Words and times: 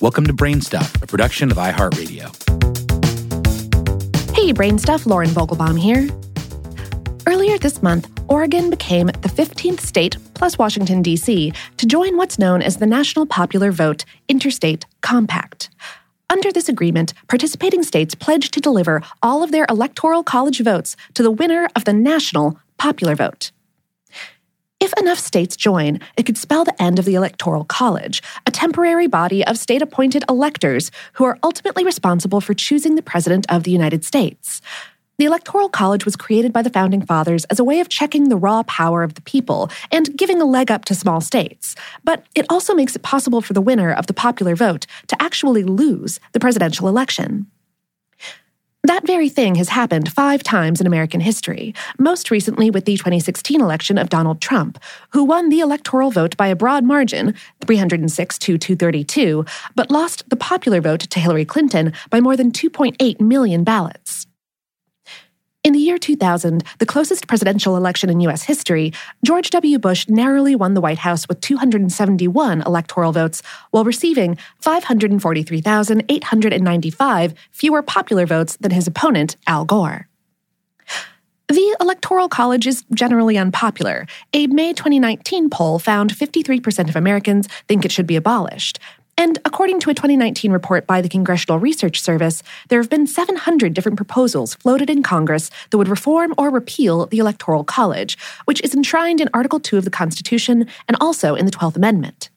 Welcome 0.00 0.26
to 0.28 0.32
Brainstuff, 0.32 1.02
a 1.02 1.06
production 1.06 1.50
of 1.50 1.58
iHeartRadio. 1.58 2.34
Hey, 4.34 4.54
Brainstuff, 4.54 5.04
Lauren 5.04 5.28
Vogelbaum 5.28 5.78
here. 5.78 6.08
Earlier 7.26 7.58
this 7.58 7.82
month, 7.82 8.10
Oregon 8.26 8.70
became 8.70 9.08
the 9.08 9.28
15th 9.28 9.80
state, 9.80 10.16
plus 10.32 10.56
Washington, 10.56 11.02
D.C., 11.02 11.52
to 11.76 11.86
join 11.86 12.16
what's 12.16 12.38
known 12.38 12.62
as 12.62 12.78
the 12.78 12.86
National 12.86 13.26
Popular 13.26 13.70
Vote 13.70 14.06
Interstate 14.26 14.86
Compact. 15.02 15.68
Under 16.30 16.50
this 16.50 16.70
agreement, 16.70 17.12
participating 17.28 17.82
states 17.82 18.14
pledge 18.14 18.50
to 18.52 18.60
deliver 18.60 19.02
all 19.22 19.42
of 19.42 19.50
their 19.50 19.66
electoral 19.68 20.24
college 20.24 20.62
votes 20.62 20.96
to 21.12 21.22
the 21.22 21.30
winner 21.30 21.68
of 21.76 21.84
the 21.84 21.92
national 21.92 22.58
popular 22.78 23.14
vote. 23.14 23.50
If 24.80 24.94
enough 24.94 25.18
states 25.18 25.56
join, 25.56 26.00
it 26.16 26.24
could 26.24 26.38
spell 26.38 26.64
the 26.64 26.82
end 26.82 26.98
of 26.98 27.04
the 27.04 27.14
Electoral 27.14 27.64
College, 27.64 28.22
a 28.46 28.50
temporary 28.50 29.06
body 29.06 29.44
of 29.46 29.58
state 29.58 29.82
appointed 29.82 30.24
electors 30.26 30.90
who 31.12 31.24
are 31.24 31.38
ultimately 31.42 31.84
responsible 31.84 32.40
for 32.40 32.54
choosing 32.54 32.94
the 32.94 33.02
President 33.02 33.44
of 33.50 33.64
the 33.64 33.70
United 33.70 34.06
States. 34.06 34.62
The 35.18 35.26
Electoral 35.26 35.68
College 35.68 36.06
was 36.06 36.16
created 36.16 36.50
by 36.50 36.62
the 36.62 36.70
Founding 36.70 37.02
Fathers 37.02 37.44
as 37.50 37.60
a 37.60 37.64
way 37.64 37.80
of 37.80 37.90
checking 37.90 38.30
the 38.30 38.38
raw 38.38 38.62
power 38.62 39.02
of 39.02 39.16
the 39.16 39.20
people 39.20 39.70
and 39.92 40.16
giving 40.16 40.40
a 40.40 40.46
leg 40.46 40.70
up 40.70 40.86
to 40.86 40.94
small 40.94 41.20
states. 41.20 41.76
But 42.02 42.24
it 42.34 42.46
also 42.48 42.72
makes 42.72 42.96
it 42.96 43.02
possible 43.02 43.42
for 43.42 43.52
the 43.52 43.60
winner 43.60 43.92
of 43.92 44.06
the 44.06 44.14
popular 44.14 44.56
vote 44.56 44.86
to 45.08 45.22
actually 45.22 45.62
lose 45.62 46.20
the 46.32 46.40
presidential 46.40 46.88
election. 46.88 47.48
That 48.90 49.06
very 49.06 49.28
thing 49.28 49.54
has 49.54 49.68
happened 49.68 50.10
five 50.10 50.42
times 50.42 50.80
in 50.80 50.86
American 50.88 51.20
history, 51.20 51.76
most 52.00 52.28
recently 52.28 52.72
with 52.72 52.86
the 52.86 52.96
2016 52.96 53.60
election 53.60 53.96
of 53.98 54.08
Donald 54.08 54.40
Trump, 54.40 54.80
who 55.10 55.22
won 55.22 55.48
the 55.48 55.60
electoral 55.60 56.10
vote 56.10 56.36
by 56.36 56.48
a 56.48 56.56
broad 56.56 56.82
margin, 56.82 57.34
306 57.64 58.38
to 58.38 58.58
232, 58.58 59.44
but 59.76 59.92
lost 59.92 60.28
the 60.28 60.34
popular 60.34 60.80
vote 60.80 61.02
to 61.02 61.20
Hillary 61.20 61.44
Clinton 61.44 61.92
by 62.10 62.18
more 62.18 62.36
than 62.36 62.50
2.8 62.50 63.20
million 63.20 63.62
ballots. 63.62 64.26
In 65.70 65.74
the 65.74 65.78
year 65.78 65.98
2000, 65.98 66.64
the 66.80 66.84
closest 66.84 67.28
presidential 67.28 67.76
election 67.76 68.10
in 68.10 68.18
U.S. 68.22 68.42
history, 68.42 68.92
George 69.24 69.50
W. 69.50 69.78
Bush 69.78 70.08
narrowly 70.08 70.56
won 70.56 70.74
the 70.74 70.80
White 70.80 70.98
House 70.98 71.28
with 71.28 71.40
271 71.42 72.62
electoral 72.62 73.12
votes 73.12 73.40
while 73.70 73.84
receiving 73.84 74.36
543,895 74.58 77.34
fewer 77.52 77.82
popular 77.82 78.26
votes 78.26 78.56
than 78.56 78.72
his 78.72 78.88
opponent, 78.88 79.36
Al 79.46 79.64
Gore. 79.64 80.08
The 81.46 81.76
Electoral 81.80 82.28
College 82.28 82.66
is 82.66 82.82
generally 82.92 83.38
unpopular. 83.38 84.08
A 84.32 84.48
May 84.48 84.72
2019 84.72 85.50
poll 85.50 85.78
found 85.78 86.12
53% 86.12 86.88
of 86.88 86.96
Americans 86.96 87.46
think 87.68 87.84
it 87.84 87.92
should 87.92 88.08
be 88.08 88.16
abolished, 88.16 88.80
and 89.20 89.38
according 89.44 89.80
to 89.80 89.90
a 89.90 89.94
2019 89.94 90.50
report 90.50 90.86
by 90.86 91.02
the 91.02 91.08
Congressional 91.08 91.58
Research 91.58 92.00
Service, 92.00 92.42
there 92.68 92.80
have 92.80 92.88
been 92.88 93.06
700 93.06 93.74
different 93.74 93.96
proposals 93.96 94.54
floated 94.54 94.88
in 94.88 95.02
Congress 95.02 95.50
that 95.68 95.76
would 95.76 95.88
reform 95.88 96.32
or 96.38 96.48
repeal 96.48 97.04
the 97.04 97.18
Electoral 97.18 97.62
College, 97.62 98.16
which 98.46 98.62
is 98.62 98.74
enshrined 98.74 99.20
in 99.20 99.28
Article 99.34 99.60
2 99.60 99.76
of 99.76 99.84
the 99.84 99.90
Constitution 99.90 100.66
and 100.88 100.96
also 101.02 101.34
in 101.34 101.44
the 101.44 101.52
12th 101.52 101.76
Amendment. 101.76 102.30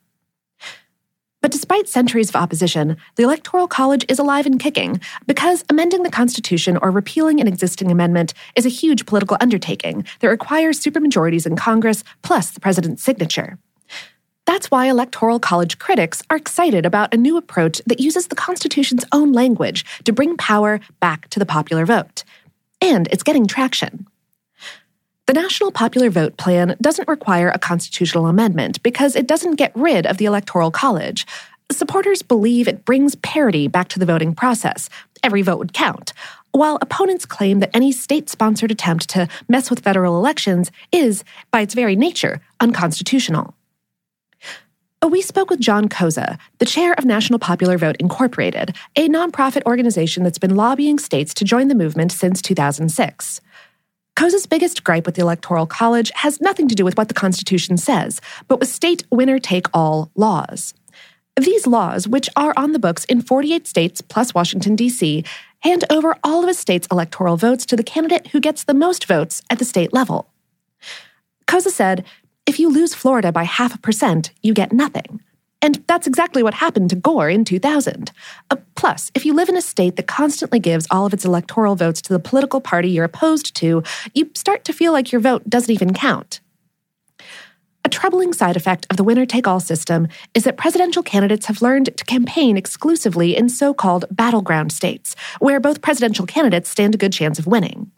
But 1.39 1.53
despite 1.53 1.87
centuries 1.87 2.27
of 2.27 2.35
opposition, 2.35 2.97
the 3.15 3.23
Electoral 3.23 3.69
College 3.69 4.05
is 4.09 4.19
alive 4.19 4.45
and 4.45 4.59
kicking 4.59 4.99
because 5.25 5.63
amending 5.69 6.03
the 6.03 6.11
Constitution 6.11 6.75
or 6.75 6.91
repealing 6.91 7.39
an 7.39 7.47
existing 7.47 7.91
amendment 7.91 8.33
is 8.57 8.65
a 8.65 8.69
huge 8.69 9.05
political 9.05 9.37
undertaking 9.39 10.03
that 10.19 10.27
requires 10.27 10.81
supermajorities 10.81 11.45
in 11.45 11.55
Congress 11.55 12.03
plus 12.23 12.49
the 12.49 12.59
president's 12.59 13.03
signature. 13.03 13.57
That's 14.45 14.69
why 14.69 14.87
Electoral 14.89 15.39
College 15.39 15.79
critics 15.79 16.21
are 16.29 16.35
excited 16.35 16.85
about 16.85 17.13
a 17.13 17.17
new 17.17 17.37
approach 17.37 17.81
that 17.87 18.01
uses 18.01 18.27
the 18.27 18.35
Constitution's 18.35 19.05
own 19.13 19.31
language 19.31 19.85
to 20.03 20.11
bring 20.11 20.35
power 20.35 20.81
back 20.99 21.29
to 21.29 21.39
the 21.39 21.45
popular 21.45 21.85
vote. 21.85 22.23
And 22.81 23.07
it's 23.07 23.23
getting 23.23 23.47
traction. 23.47 24.07
The 25.27 25.33
National 25.33 25.71
Popular 25.71 26.09
Vote 26.09 26.35
Plan 26.35 26.75
doesn't 26.81 27.07
require 27.07 27.49
a 27.49 27.57
constitutional 27.57 28.27
amendment 28.27 28.83
because 28.83 29.15
it 29.15 29.27
doesn't 29.27 29.55
get 29.55 29.71
rid 29.73 30.05
of 30.05 30.17
the 30.17 30.25
Electoral 30.25 30.69
College. 30.69 31.25
Supporters 31.71 32.21
believe 32.21 32.67
it 32.67 32.83
brings 32.83 33.15
parity 33.15 33.69
back 33.69 33.87
to 33.89 33.99
the 33.99 34.05
voting 34.05 34.35
process. 34.35 34.89
Every 35.23 35.41
vote 35.41 35.59
would 35.59 35.71
count. 35.71 36.11
While 36.51 36.77
opponents 36.81 37.25
claim 37.25 37.61
that 37.61 37.73
any 37.73 37.93
state 37.93 38.29
sponsored 38.29 38.69
attempt 38.69 39.07
to 39.11 39.29
mess 39.47 39.69
with 39.69 39.79
federal 39.79 40.17
elections 40.17 40.69
is, 40.91 41.23
by 41.51 41.61
its 41.61 41.73
very 41.73 41.95
nature, 41.95 42.41
unconstitutional. 42.59 43.55
Oh, 45.03 45.07
we 45.07 45.21
spoke 45.21 45.49
with 45.49 45.59
John 45.59 45.89
Koza, 45.89 46.39
the 46.59 46.65
chair 46.65 46.93
of 46.93 47.03
National 47.03 47.37
Popular 47.37 47.77
Vote 47.77 47.97
Incorporated, 47.99 48.73
a 48.95 49.09
nonprofit 49.09 49.61
organization 49.65 50.23
that's 50.23 50.37
been 50.37 50.55
lobbying 50.55 50.97
states 50.97 51.33
to 51.33 51.43
join 51.43 51.67
the 51.67 51.75
movement 51.75 52.13
since 52.13 52.41
2006. 52.41 53.41
Koza's 54.15 54.45
biggest 54.45 54.85
gripe 54.85 55.05
with 55.05 55.15
the 55.15 55.21
Electoral 55.21 55.65
College 55.65 56.09
has 56.15 56.39
nothing 56.39 56.69
to 56.69 56.75
do 56.75 56.85
with 56.85 56.95
what 56.95 57.09
the 57.09 57.13
Constitution 57.13 57.75
says, 57.75 58.21
but 58.47 58.61
with 58.61 58.69
state 58.69 59.03
winner 59.11 59.39
take 59.39 59.67
all 59.73 60.09
laws. 60.15 60.73
These 61.35 61.67
laws, 61.67 62.07
which 62.07 62.29
are 62.37 62.53
on 62.55 62.71
the 62.71 62.79
books 62.79 63.03
in 63.03 63.21
48 63.21 63.67
states 63.67 63.99
plus 63.99 64.33
Washington, 64.33 64.77
D.C., 64.77 65.25
hand 65.59 65.83
over 65.89 66.15
all 66.23 66.43
of 66.43 66.49
a 66.49 66.53
state's 66.53 66.87
electoral 66.89 67.35
votes 67.35 67.65
to 67.65 67.75
the 67.75 67.83
candidate 67.83 68.27
who 68.27 68.39
gets 68.39 68.63
the 68.63 68.73
most 68.73 69.05
votes 69.05 69.41
at 69.49 69.59
the 69.59 69.65
state 69.65 69.91
level. 69.91 70.29
Koza 71.45 71.71
said 71.71 72.05
if 72.45 72.59
you 72.59 72.69
lose 72.69 72.93
Florida 72.93 73.31
by 73.31 73.43
half 73.43 73.73
a 73.73 73.77
percent, 73.77 74.31
you 74.41 74.53
get 74.53 74.73
nothing. 74.73 75.21
And 75.61 75.81
that's 75.87 76.07
exactly 76.07 76.43
what 76.43 76.53
happened 76.53 76.89
to 76.89 76.97
Gore 76.97 77.29
in 77.29 77.45
2000. 77.45 78.11
Uh, 78.49 78.57
plus, 78.75 79.11
if 79.15 79.25
you 79.25 79.33
live 79.33 79.47
in 79.47 79.55
a 79.55 79.61
state 79.61 79.95
that 79.95 80.07
constantly 80.07 80.59
gives 80.59 80.85
all 80.91 81.05
of 81.05 81.13
its 81.13 81.23
electoral 81.23 81.75
votes 81.75 82.01
to 82.01 82.11
the 82.11 82.19
political 82.19 82.59
party 82.59 82.89
you're 82.89 83.05
opposed 83.05 83.55
to, 83.55 83.81
you 84.13 84.29
start 84.33 84.65
to 84.65 84.73
feel 84.73 84.91
like 84.91 85.13
your 85.13 85.21
vote 85.21 85.49
doesn't 85.49 85.73
even 85.73 85.93
count. 85.93 86.41
A 87.85 87.89
troubling 87.89 88.33
side 88.33 88.57
effect 88.57 88.87
of 88.89 88.97
the 88.97 89.03
winner 89.05 89.25
take 89.25 89.47
all 89.47 89.61
system 89.61 90.09
is 90.33 90.43
that 90.43 90.57
presidential 90.57 91.03
candidates 91.03 91.45
have 91.45 91.61
learned 91.61 91.95
to 91.95 92.05
campaign 92.05 92.57
exclusively 92.57 93.35
in 93.35 93.47
so 93.47 93.73
called 93.73 94.05
battleground 94.11 94.73
states, 94.73 95.15
where 95.39 95.61
both 95.61 95.81
presidential 95.81 96.25
candidates 96.25 96.69
stand 96.69 96.93
a 96.93 96.97
good 96.97 97.13
chance 97.13 97.39
of 97.39 97.47
winning. 97.47 97.89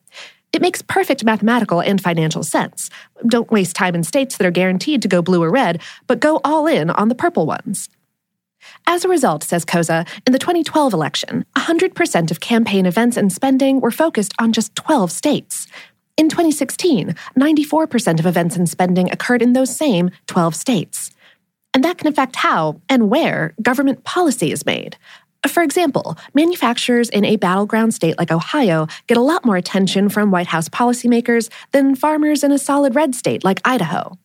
It 0.53 0.61
makes 0.61 0.81
perfect 0.81 1.23
mathematical 1.23 1.81
and 1.81 2.01
financial 2.01 2.43
sense. 2.43 2.89
Don't 3.27 3.51
waste 3.51 3.75
time 3.75 3.95
in 3.95 4.03
states 4.03 4.37
that 4.37 4.47
are 4.47 4.51
guaranteed 4.51 5.01
to 5.01 5.07
go 5.07 5.21
blue 5.21 5.43
or 5.43 5.51
red, 5.51 5.81
but 6.07 6.19
go 6.19 6.39
all 6.43 6.67
in 6.67 6.89
on 6.89 7.09
the 7.09 7.15
purple 7.15 7.45
ones. 7.45 7.89
As 8.87 9.05
a 9.05 9.09
result, 9.09 9.43
says 9.43 9.65
Koza, 9.65 10.07
in 10.25 10.33
the 10.33 10.39
2012 10.39 10.93
election, 10.93 11.45
100% 11.55 12.31
of 12.31 12.39
campaign 12.39 12.85
events 12.85 13.17
and 13.17 13.31
spending 13.31 13.79
were 13.79 13.91
focused 13.91 14.33
on 14.39 14.53
just 14.53 14.75
12 14.75 15.11
states. 15.11 15.67
In 16.17 16.29
2016, 16.29 17.13
94% 17.37 18.19
of 18.19 18.25
events 18.25 18.55
and 18.55 18.69
spending 18.69 19.11
occurred 19.11 19.41
in 19.41 19.53
those 19.53 19.75
same 19.75 20.11
12 20.27 20.55
states. 20.55 21.11
And 21.73 21.83
that 21.83 21.97
can 21.97 22.07
affect 22.07 22.37
how 22.37 22.79
and 22.87 23.09
where 23.09 23.53
government 23.61 24.05
policy 24.05 24.51
is 24.51 24.65
made. 24.65 24.97
For 25.47 25.61
example, 25.61 26.17
manufacturers 26.33 27.09
in 27.09 27.23
a 27.23 27.35
battleground 27.35 27.93
state 27.93 28.17
like 28.17 28.31
Ohio 28.31 28.87
get 29.07 29.17
a 29.17 29.21
lot 29.21 29.45
more 29.45 29.57
attention 29.57 30.09
from 30.09 30.31
White 30.31 30.47
House 30.47 30.69
policymakers 30.69 31.49
than 31.71 31.95
farmers 31.95 32.43
in 32.43 32.51
a 32.51 32.57
solid 32.57 32.95
red 32.95 33.13
state 33.13 33.43
like 33.43 33.61
Idaho. 33.63 34.17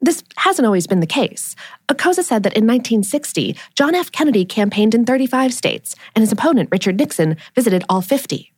This 0.00 0.22
hasn't 0.36 0.64
always 0.64 0.86
been 0.86 1.00
the 1.00 1.06
case. 1.06 1.54
Koza 1.88 2.22
said 2.22 2.44
that 2.44 2.54
in 2.54 2.66
1960, 2.66 3.56
John 3.74 3.94
F. 3.94 4.10
Kennedy 4.10 4.44
campaigned 4.44 4.94
in 4.94 5.04
35 5.04 5.52
states, 5.52 5.94
and 6.14 6.22
his 6.22 6.32
opponent, 6.32 6.70
Richard 6.72 6.98
Nixon, 6.98 7.36
visited 7.54 7.84
all 7.88 8.00
50. 8.00 8.50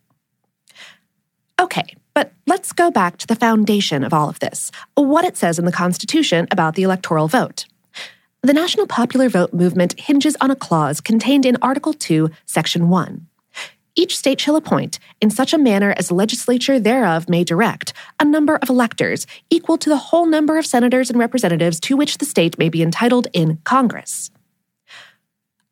Okay, 1.61 1.97
but 2.15 2.33
let's 2.47 2.73
go 2.73 2.91
back 2.91 3.17
to 3.19 3.27
the 3.27 3.35
foundation 3.35 4.05
of 4.05 4.13
all 4.13 4.29
of 4.29 4.39
this 4.39 4.71
what 4.95 5.25
it 5.25 5.37
says 5.37 5.59
in 5.59 5.65
the 5.65 5.73
Constitution 5.73 6.47
about 6.51 6.75
the 6.75 6.83
electoral 6.83 7.27
vote. 7.27 7.67
The 8.45 8.53
National 8.53 8.89
Popular 8.89 9.29
Vote 9.29 9.55
movement 9.55 9.95
hinges 10.01 10.37
on 10.41 10.51
a 10.51 10.57
clause 10.57 11.01
contained 11.01 11.47
in 11.47 11.57
Article 11.63 11.93
2, 11.93 12.29
Section 12.45 12.89
1. 12.89 13.29
Each 13.95 14.19
state 14.19 14.41
shall 14.41 14.57
appoint, 14.57 14.99
in 15.21 15.31
such 15.31 15.53
a 15.53 15.59
manner 15.59 15.95
as 15.97 16.09
the 16.09 16.15
legislature 16.15 16.81
thereof 16.81 17.29
may 17.29 17.45
direct, 17.45 17.93
a 18.19 18.25
number 18.25 18.57
of 18.57 18.69
electors 18.69 19.29
equal 19.49 19.79
to 19.79 19.89
the 19.89 19.97
whole 19.97 20.27
number 20.27 20.59
of 20.59 20.67
senators 20.67 21.09
and 21.09 21.21
representatives 21.21 21.79
to 21.79 21.97
which 21.97 22.19
the 22.19 22.25
state 22.25 22.59
may 22.59 22.69
be 22.69 22.83
entitled 22.83 23.29
in 23.33 23.59
Congress. 23.63 24.33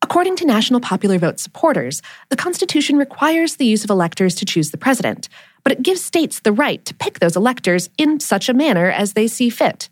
According 0.01 0.37
to 0.37 0.45
National 0.45 0.79
Popular 0.79 1.17
Vote 1.17 1.41
supporters, 1.41 2.01
the 2.29 2.37
Constitution 2.37 2.95
requires 2.95 3.57
the 3.57 3.65
use 3.65 3.83
of 3.83 3.89
electors 3.89 4.33
to 4.35 4.45
choose 4.45 4.71
the 4.71 4.77
president, 4.77 5.27
but 5.65 5.73
it 5.73 5.83
gives 5.83 6.01
states 6.01 6.39
the 6.39 6.53
right 6.53 6.83
to 6.85 6.93
pick 6.93 7.19
those 7.19 7.35
electors 7.35 7.89
in 7.97 8.21
such 8.21 8.47
a 8.47 8.53
manner 8.53 8.89
as 8.89 9.11
they 9.11 9.27
see 9.27 9.49
fit. 9.49 9.89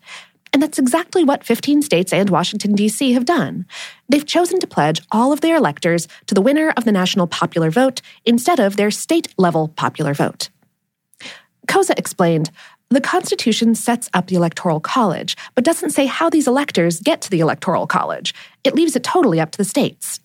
And 0.51 0.61
that's 0.61 0.79
exactly 0.79 1.23
what 1.23 1.43
15 1.43 1.81
states 1.81 2.11
and 2.11 2.29
Washington, 2.29 2.73
D.C. 2.73 3.13
have 3.13 3.25
done. 3.25 3.65
They've 4.07 4.25
chosen 4.25 4.59
to 4.59 4.67
pledge 4.67 5.01
all 5.11 5.31
of 5.31 5.41
their 5.41 5.55
electors 5.55 6.07
to 6.27 6.33
the 6.33 6.41
winner 6.41 6.73
of 6.75 6.85
the 6.85 6.91
national 6.91 7.27
popular 7.27 7.69
vote 7.69 8.01
instead 8.25 8.59
of 8.59 8.75
their 8.75 8.91
state 8.91 9.33
level 9.37 9.67
popular 9.67 10.13
vote. 10.13 10.49
Koza 11.67 11.97
explained 11.97 12.49
the 12.89 13.01
Constitution 13.01 13.75
sets 13.75 14.09
up 14.15 14.25
the 14.25 14.35
Electoral 14.35 14.79
College, 14.79 15.37
but 15.53 15.63
doesn't 15.63 15.91
say 15.91 16.07
how 16.07 16.27
these 16.27 16.47
electors 16.47 16.99
get 16.99 17.21
to 17.21 17.29
the 17.29 17.39
Electoral 17.39 17.85
College. 17.85 18.33
It 18.63 18.73
leaves 18.73 18.95
it 18.95 19.03
totally 19.03 19.39
up 19.39 19.51
to 19.51 19.57
the 19.59 19.63
states. 19.63 20.19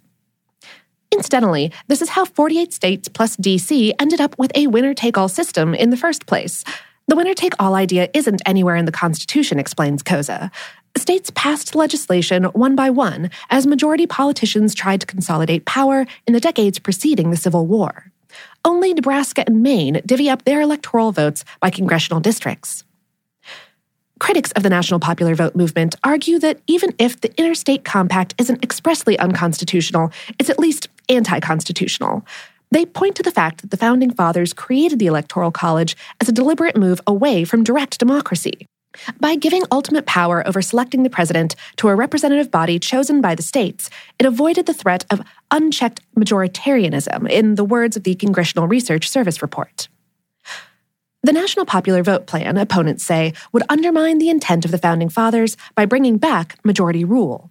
Incidentally, 1.12 1.70
this 1.88 2.00
is 2.00 2.08
how 2.08 2.24
48 2.24 2.72
states 2.72 3.08
plus 3.08 3.36
DC 3.36 3.92
ended 3.98 4.20
up 4.20 4.38
with 4.38 4.50
a 4.54 4.66
winner 4.66 4.94
take 4.94 5.18
all 5.18 5.28
system 5.28 5.74
in 5.74 5.90
the 5.90 5.96
first 5.96 6.24
place. 6.26 6.64
The 7.06 7.16
winner 7.16 7.34
take 7.34 7.54
all 7.58 7.74
idea 7.74 8.08
isn't 8.14 8.40
anywhere 8.46 8.76
in 8.76 8.86
the 8.86 8.92
Constitution, 8.92 9.58
explains 9.58 10.02
Koza. 10.02 10.50
States 10.96 11.30
passed 11.34 11.74
legislation 11.74 12.44
one 12.44 12.74
by 12.74 12.88
one 12.88 13.30
as 13.50 13.66
majority 13.66 14.06
politicians 14.06 14.74
tried 14.74 15.00
to 15.00 15.06
consolidate 15.06 15.66
power 15.66 16.06
in 16.26 16.32
the 16.32 16.40
decades 16.40 16.78
preceding 16.78 17.30
the 17.30 17.36
Civil 17.36 17.66
War. 17.66 18.10
Only 18.64 18.94
Nebraska 18.94 19.44
and 19.46 19.62
Maine 19.62 20.00
divvy 20.06 20.30
up 20.30 20.44
their 20.44 20.62
electoral 20.62 21.12
votes 21.12 21.44
by 21.60 21.68
congressional 21.68 22.20
districts. 22.20 22.84
Critics 24.18 24.52
of 24.52 24.62
the 24.62 24.70
National 24.70 25.00
Popular 25.00 25.34
Vote 25.34 25.54
movement 25.54 25.96
argue 26.04 26.38
that 26.38 26.60
even 26.66 26.94
if 26.98 27.20
the 27.20 27.36
Interstate 27.38 27.84
Compact 27.84 28.34
isn't 28.38 28.62
expressly 28.62 29.18
unconstitutional, 29.18 30.10
it's 30.38 30.48
at 30.48 30.58
least 30.58 30.88
anti 31.08 31.40
constitutional. 31.40 32.24
They 32.70 32.86
point 32.86 33.16
to 33.16 33.22
the 33.22 33.30
fact 33.30 33.60
that 33.60 33.70
the 33.70 33.76
Founding 33.76 34.12
Fathers 34.12 34.52
created 34.52 34.98
the 34.98 35.06
Electoral 35.06 35.50
College 35.50 35.96
as 36.20 36.28
a 36.28 36.32
deliberate 36.32 36.76
move 36.76 37.00
away 37.06 37.44
from 37.44 37.64
direct 37.64 37.98
democracy. 37.98 38.66
By 39.18 39.36
giving 39.36 39.62
ultimate 39.72 40.06
power 40.06 40.46
over 40.46 40.62
selecting 40.62 41.02
the 41.02 41.10
president 41.10 41.56
to 41.76 41.88
a 41.88 41.94
representative 41.94 42.50
body 42.50 42.78
chosen 42.78 43.20
by 43.20 43.34
the 43.34 43.42
states, 43.42 43.90
it 44.18 44.26
avoided 44.26 44.66
the 44.66 44.74
threat 44.74 45.04
of 45.10 45.22
unchecked 45.50 46.00
majoritarianism, 46.16 47.28
in 47.28 47.56
the 47.56 47.64
words 47.64 47.96
of 47.96 48.04
the 48.04 48.14
Congressional 48.14 48.68
Research 48.68 49.08
Service 49.08 49.42
report. 49.42 49.88
The 51.22 51.32
National 51.32 51.64
Popular 51.64 52.02
Vote 52.02 52.26
Plan, 52.26 52.58
opponents 52.58 53.02
say, 53.02 53.32
would 53.52 53.62
undermine 53.68 54.18
the 54.18 54.28
intent 54.28 54.64
of 54.64 54.70
the 54.70 54.78
Founding 54.78 55.08
Fathers 55.08 55.56
by 55.74 55.86
bringing 55.86 56.18
back 56.18 56.58
majority 56.64 57.04
rule. 57.04 57.50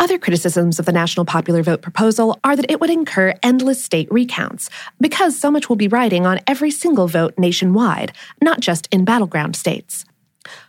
Other 0.00 0.16
criticisms 0.16 0.78
of 0.78 0.86
the 0.86 0.92
National 0.92 1.26
Popular 1.26 1.60
Vote 1.60 1.82
proposal 1.82 2.38
are 2.44 2.54
that 2.54 2.70
it 2.70 2.80
would 2.80 2.88
incur 2.88 3.34
endless 3.42 3.82
state 3.82 4.06
recounts, 4.12 4.70
because 5.00 5.36
so 5.36 5.50
much 5.50 5.68
will 5.68 5.74
be 5.74 5.88
riding 5.88 6.24
on 6.24 6.38
every 6.46 6.70
single 6.70 7.08
vote 7.08 7.34
nationwide, 7.36 8.12
not 8.40 8.60
just 8.60 8.86
in 8.92 9.04
battleground 9.04 9.56
states. 9.56 10.04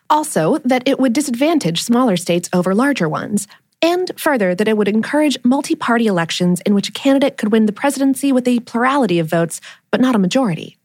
Also, 0.10 0.58
that 0.66 0.82
it 0.88 1.00
would 1.00 1.14
disadvantage 1.14 1.84
smaller 1.84 2.18
states 2.18 2.50
over 2.54 2.74
larger 2.74 3.08
ones, 3.08 3.48
and 3.84 4.12
further, 4.18 4.56
that 4.56 4.68
it 4.68 4.76
would 4.76 4.88
encourage 4.88 5.38
multi 5.44 5.76
party 5.76 6.08
elections 6.08 6.60
in 6.62 6.74
which 6.74 6.90
a 6.90 6.94
candidate 6.94 7.38
could 7.38 7.52
win 7.52 7.68
the 7.68 7.72
presidency 7.72 8.32
with 8.32 8.48
a 8.48 8.62
plurality 8.62 9.20
of 9.20 9.30
votes, 9.30 9.62
but 9.92 10.02
not 10.02 10.16
a 10.16 10.20
majority. 10.20 10.79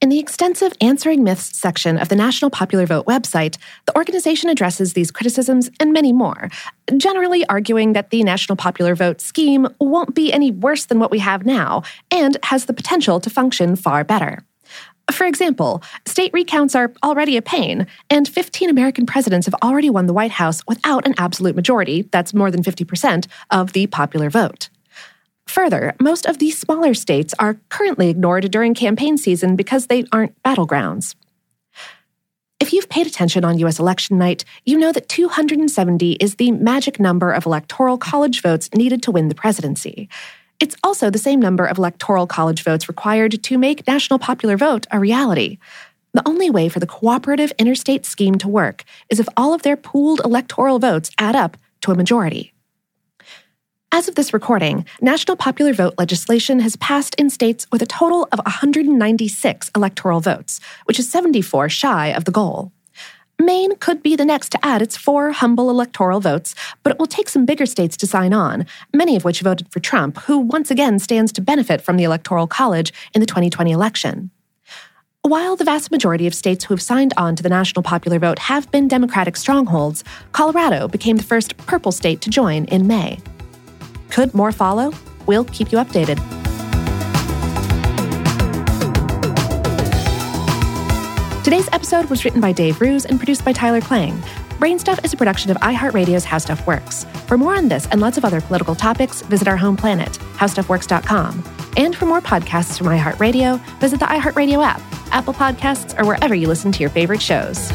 In 0.00 0.08
the 0.08 0.18
extensive 0.18 0.72
Answering 0.80 1.22
Myths 1.24 1.58
section 1.58 1.98
of 1.98 2.08
the 2.08 2.16
National 2.16 2.50
Popular 2.50 2.86
Vote 2.86 3.04
website, 3.04 3.58
the 3.84 3.94
organization 3.94 4.48
addresses 4.48 4.94
these 4.94 5.10
criticisms 5.10 5.68
and 5.78 5.92
many 5.92 6.10
more, 6.10 6.48
generally 6.96 7.44
arguing 7.48 7.92
that 7.92 8.08
the 8.08 8.24
National 8.24 8.56
Popular 8.56 8.94
Vote 8.94 9.20
scheme 9.20 9.68
won't 9.78 10.14
be 10.14 10.32
any 10.32 10.52
worse 10.52 10.86
than 10.86 11.00
what 11.00 11.10
we 11.10 11.18
have 11.18 11.44
now 11.44 11.82
and 12.10 12.38
has 12.44 12.64
the 12.64 12.72
potential 12.72 13.20
to 13.20 13.28
function 13.28 13.76
far 13.76 14.02
better. 14.02 14.42
For 15.12 15.26
example, 15.26 15.82
state 16.06 16.32
recounts 16.32 16.74
are 16.74 16.94
already 17.02 17.36
a 17.36 17.42
pain, 17.42 17.86
and 18.08 18.26
15 18.26 18.70
American 18.70 19.04
presidents 19.04 19.46
have 19.46 19.56
already 19.62 19.90
won 19.90 20.06
the 20.06 20.14
White 20.14 20.30
House 20.30 20.62
without 20.66 21.06
an 21.06 21.14
absolute 21.18 21.56
majority, 21.56 22.08
that's 22.10 22.32
more 22.32 22.50
than 22.50 22.62
50%, 22.62 23.26
of 23.50 23.74
the 23.74 23.86
popular 23.86 24.30
vote. 24.30 24.70
Further, 25.50 25.96
most 26.00 26.26
of 26.26 26.38
these 26.38 26.56
smaller 26.56 26.94
states 26.94 27.34
are 27.40 27.58
currently 27.70 28.08
ignored 28.08 28.48
during 28.52 28.72
campaign 28.72 29.18
season 29.18 29.56
because 29.56 29.88
they 29.88 30.04
aren't 30.12 30.40
battlegrounds. 30.44 31.16
If 32.60 32.72
you've 32.72 32.88
paid 32.88 33.08
attention 33.08 33.44
on 33.44 33.58
US 33.58 33.80
election 33.80 34.16
night, 34.16 34.44
you 34.64 34.78
know 34.78 34.92
that 34.92 35.08
270 35.08 36.12
is 36.12 36.36
the 36.36 36.52
magic 36.52 37.00
number 37.00 37.32
of 37.32 37.46
electoral 37.46 37.98
college 37.98 38.42
votes 38.42 38.70
needed 38.76 39.02
to 39.02 39.10
win 39.10 39.26
the 39.26 39.34
presidency. 39.34 40.08
It's 40.60 40.76
also 40.84 41.10
the 41.10 41.18
same 41.18 41.40
number 41.40 41.64
of 41.64 41.78
electoral 41.78 42.28
college 42.28 42.62
votes 42.62 42.86
required 42.86 43.42
to 43.42 43.58
make 43.58 43.88
national 43.88 44.20
popular 44.20 44.56
vote 44.56 44.86
a 44.92 45.00
reality. 45.00 45.58
The 46.14 46.26
only 46.28 46.48
way 46.48 46.68
for 46.68 46.78
the 46.78 46.86
cooperative 46.86 47.52
interstate 47.58 48.06
scheme 48.06 48.36
to 48.36 48.46
work 48.46 48.84
is 49.08 49.18
if 49.18 49.26
all 49.36 49.52
of 49.52 49.62
their 49.62 49.76
pooled 49.76 50.20
electoral 50.24 50.78
votes 50.78 51.10
add 51.18 51.34
up 51.34 51.56
to 51.80 51.90
a 51.90 51.96
majority. 51.96 52.54
As 53.92 54.06
of 54.06 54.14
this 54.14 54.32
recording, 54.32 54.86
national 55.00 55.36
popular 55.36 55.72
vote 55.72 55.94
legislation 55.98 56.60
has 56.60 56.76
passed 56.76 57.16
in 57.16 57.28
states 57.28 57.66
with 57.72 57.82
a 57.82 57.86
total 57.86 58.28
of 58.30 58.38
196 58.38 59.70
electoral 59.74 60.20
votes, 60.20 60.60
which 60.84 61.00
is 61.00 61.10
74 61.10 61.68
shy 61.68 62.06
of 62.06 62.24
the 62.24 62.30
goal. 62.30 62.70
Maine 63.40 63.74
could 63.76 64.00
be 64.00 64.14
the 64.14 64.24
next 64.24 64.50
to 64.50 64.64
add 64.64 64.80
its 64.80 64.96
four 64.96 65.32
humble 65.32 65.70
electoral 65.70 66.20
votes, 66.20 66.54
but 66.84 66.92
it 66.92 67.00
will 67.00 67.08
take 67.08 67.28
some 67.28 67.44
bigger 67.44 67.66
states 67.66 67.96
to 67.96 68.06
sign 68.06 68.32
on, 68.32 68.64
many 68.94 69.16
of 69.16 69.24
which 69.24 69.40
voted 69.40 69.66
for 69.72 69.80
Trump, 69.80 70.18
who 70.18 70.38
once 70.38 70.70
again 70.70 71.00
stands 71.00 71.32
to 71.32 71.40
benefit 71.40 71.80
from 71.80 71.96
the 71.96 72.04
Electoral 72.04 72.46
College 72.46 72.92
in 73.12 73.20
the 73.20 73.26
2020 73.26 73.72
election. 73.72 74.30
While 75.22 75.56
the 75.56 75.64
vast 75.64 75.90
majority 75.90 76.28
of 76.28 76.34
states 76.34 76.64
who 76.64 76.74
have 76.74 76.82
signed 76.82 77.12
on 77.16 77.34
to 77.34 77.42
the 77.42 77.48
national 77.48 77.82
popular 77.82 78.20
vote 78.20 78.38
have 78.38 78.70
been 78.70 78.86
Democratic 78.86 79.36
strongholds, 79.36 80.04
Colorado 80.30 80.86
became 80.86 81.16
the 81.16 81.24
first 81.24 81.56
purple 81.56 81.90
state 81.90 82.20
to 82.20 82.30
join 82.30 82.66
in 82.66 82.86
May. 82.86 83.18
Could 84.10 84.34
more 84.34 84.52
follow? 84.52 84.92
We'll 85.26 85.44
keep 85.44 85.72
you 85.72 85.78
updated. 85.78 86.18
Today's 91.44 91.68
episode 91.72 92.10
was 92.10 92.24
written 92.24 92.40
by 92.40 92.52
Dave 92.52 92.80
Roos 92.80 93.04
and 93.06 93.18
produced 93.18 93.44
by 93.44 93.52
Tyler 93.52 93.80
Klang. 93.80 94.12
Brainstuff 94.60 95.02
is 95.04 95.14
a 95.14 95.16
production 95.16 95.50
of 95.50 95.56
iHeartRadio's 95.58 96.24
How 96.24 96.38
Stuff 96.38 96.66
Works. 96.66 97.04
For 97.26 97.38
more 97.38 97.56
on 97.56 97.68
this 97.68 97.86
and 97.86 98.00
lots 98.00 98.18
of 98.18 98.24
other 98.24 98.40
political 98.40 98.74
topics, 98.74 99.22
visit 99.22 99.48
our 99.48 99.56
home 99.56 99.76
planet, 99.76 100.12
howstuffworks.com. 100.34 101.42
And 101.76 101.96
for 101.96 102.04
more 102.04 102.20
podcasts 102.20 102.76
from 102.76 102.88
iHeartRadio, 102.88 103.58
visit 103.80 104.00
the 104.00 104.06
iHeartRadio 104.06 104.62
app, 104.62 104.82
Apple 105.12 105.32
Podcasts, 105.32 105.98
or 105.98 106.04
wherever 106.04 106.34
you 106.34 106.46
listen 106.46 106.72
to 106.72 106.80
your 106.80 106.90
favorite 106.90 107.22
shows. 107.22 107.70